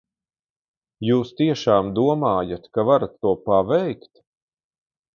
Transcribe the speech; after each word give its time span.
Jūs 1.07 1.33
tiešām 1.43 1.93
domājat, 2.01 2.67
ka 2.79 2.89
varat 2.91 3.17
to 3.27 3.37
paveikt? 3.47 4.15